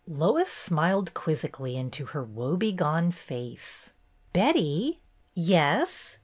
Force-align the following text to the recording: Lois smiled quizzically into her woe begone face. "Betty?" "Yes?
Lois 0.07 0.51
smiled 0.51 1.13
quizzically 1.13 1.77
into 1.77 2.07
her 2.07 2.23
woe 2.23 2.57
begone 2.57 3.11
face. 3.11 3.91
"Betty?" 4.33 4.99
"Yes? 5.35 6.17